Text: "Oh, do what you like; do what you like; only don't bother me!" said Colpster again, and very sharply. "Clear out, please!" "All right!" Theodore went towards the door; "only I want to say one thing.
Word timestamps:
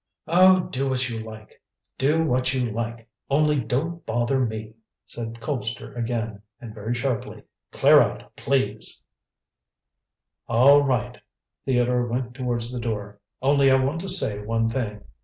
"Oh, 0.25 0.61
do 0.71 0.89
what 0.89 1.09
you 1.09 1.19
like; 1.19 1.61
do 1.99 2.25
what 2.25 2.55
you 2.55 2.71
like; 2.71 3.07
only 3.29 3.59
don't 3.59 4.03
bother 4.03 4.39
me!" 4.39 4.73
said 5.05 5.37
Colpster 5.39 5.95
again, 5.95 6.41
and 6.59 6.73
very 6.73 6.95
sharply. 6.95 7.43
"Clear 7.71 8.01
out, 8.01 8.35
please!" 8.35 9.03
"All 10.47 10.81
right!" 10.81 11.19
Theodore 11.65 12.07
went 12.07 12.33
towards 12.33 12.71
the 12.71 12.79
door; 12.79 13.19
"only 13.43 13.69
I 13.69 13.75
want 13.75 14.01
to 14.01 14.09
say 14.09 14.43
one 14.43 14.71
thing. 14.71 15.03